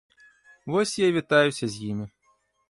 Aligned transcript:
Вось 0.71 0.95
я 1.03 1.07
і 1.09 1.15
вітаюся 1.17 1.65
з 1.67 1.75
імі. 1.89 2.09